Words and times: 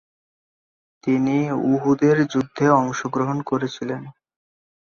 তিনি 1.03 1.37
উহুদের 1.71 2.17
যুদ্ধে 2.33 2.65
অংশগ্রহণ 2.79 3.37
করেছিলেন। 3.41 4.01